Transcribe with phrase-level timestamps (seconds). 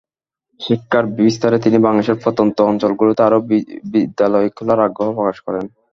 [0.59, 3.39] শিক্ষার বিস্তারে তিনি বাংলাদেশের প্রত্যন্ত অঞ্চলগুলোতে আরও
[3.93, 5.65] বিদ্যালয় খোলার আগ্রহ প্রকাশ করেন।